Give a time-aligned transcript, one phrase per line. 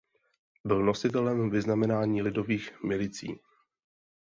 [0.65, 3.39] Byl nositelem vyznamenání Lidových milicí.